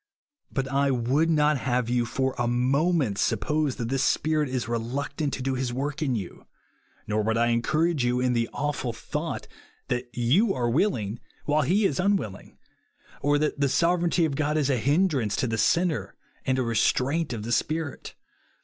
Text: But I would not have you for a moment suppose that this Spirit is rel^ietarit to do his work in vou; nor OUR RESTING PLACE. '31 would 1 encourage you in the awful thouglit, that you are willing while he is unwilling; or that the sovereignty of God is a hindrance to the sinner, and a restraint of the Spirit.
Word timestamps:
But 0.51 0.67
I 0.67 0.89
would 0.89 1.29
not 1.29 1.59
have 1.59 1.87
you 1.87 2.07
for 2.07 2.33
a 2.39 2.47
moment 2.47 3.19
suppose 3.19 3.75
that 3.75 3.89
this 3.89 4.01
Spirit 4.01 4.49
is 4.49 4.65
rel^ietarit 4.65 5.29
to 5.29 5.41
do 5.43 5.53
his 5.53 5.71
work 5.71 6.01
in 6.01 6.15
vou; 6.15 6.47
nor 7.05 7.19
OUR 7.19 7.23
RESTING 7.27 7.27
PLACE. 7.27 7.27
'31 7.27 7.27
would 7.27 7.35
1 7.35 7.49
encourage 7.91 8.05
you 8.05 8.19
in 8.19 8.33
the 8.33 8.49
awful 8.51 8.93
thouglit, 8.93 9.45
that 9.89 10.09
you 10.17 10.55
are 10.55 10.71
willing 10.71 11.19
while 11.45 11.61
he 11.61 11.85
is 11.85 11.99
unwilling; 11.99 12.57
or 13.21 13.37
that 13.37 13.59
the 13.59 13.69
sovereignty 13.69 14.25
of 14.25 14.35
God 14.35 14.57
is 14.57 14.71
a 14.71 14.77
hindrance 14.77 15.35
to 15.35 15.45
the 15.45 15.59
sinner, 15.59 16.15
and 16.47 16.57
a 16.57 16.63
restraint 16.63 17.31
of 17.31 17.43
the 17.43 17.51
Spirit. 17.51 18.15